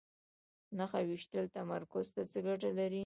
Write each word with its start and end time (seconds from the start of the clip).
نښه 0.77 0.99
ویشتل 1.07 1.45
تمرکز 1.57 2.07
ته 2.15 2.21
څه 2.31 2.39
ګټه 2.45 2.69
لري؟ 2.79 2.99